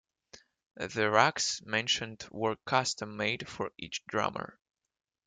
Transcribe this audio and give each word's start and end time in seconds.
The 0.77 1.11
racks 1.11 1.61
mentioned 1.61 2.27
were 2.31 2.55
custom 2.65 3.17
made 3.17 3.47
for 3.47 3.71
each 3.77 4.03
drummer. 4.07 4.57